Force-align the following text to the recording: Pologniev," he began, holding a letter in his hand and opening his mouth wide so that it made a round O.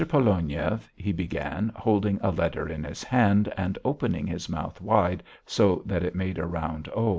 Pologniev," 0.03 0.89
he 0.95 1.11
began, 1.11 1.71
holding 1.75 2.17
a 2.23 2.31
letter 2.31 2.67
in 2.67 2.83
his 2.83 3.03
hand 3.03 3.53
and 3.55 3.77
opening 3.85 4.25
his 4.25 4.49
mouth 4.49 4.81
wide 4.81 5.21
so 5.45 5.83
that 5.85 6.01
it 6.01 6.15
made 6.15 6.39
a 6.39 6.45
round 6.47 6.89
O. 6.95 7.09